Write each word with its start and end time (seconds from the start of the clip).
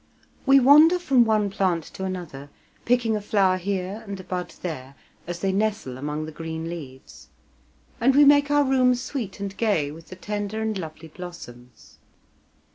We 0.47 0.59
wander 0.59 0.97
from 0.97 1.25
one 1.25 1.51
plant 1.51 1.83
to 1.93 2.05
another 2.05 2.49
picking 2.85 3.15
a 3.15 3.21
flower 3.21 3.57
here 3.57 4.01
and 4.07 4.19
a 4.19 4.23
bud 4.23 4.55
there, 4.63 4.95
as 5.27 5.41
they 5.41 5.51
nestle 5.51 5.95
among 5.95 6.25
the 6.25 6.31
green 6.31 6.67
leaves, 6.67 7.29
and 7.99 8.15
we 8.15 8.25
make 8.25 8.49
our 8.49 8.63
rooms 8.63 8.99
sweet 8.99 9.39
and 9.39 9.55
gay 9.57 9.91
with 9.91 10.07
the 10.07 10.15
tender 10.15 10.59
and 10.59 10.75
lovely 10.75 11.09
blossoms. 11.09 11.99